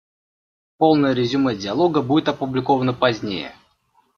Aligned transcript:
Полное 0.77 1.13
резюме 1.13 1.55
Диалога 1.55 2.01
будет 2.01 2.27
опубликовано 2.27 2.91
позднее. 2.91 3.53